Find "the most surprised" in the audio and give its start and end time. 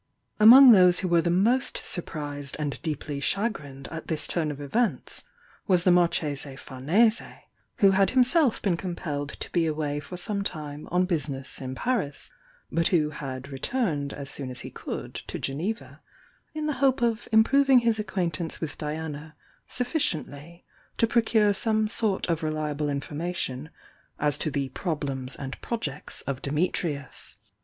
1.21-2.55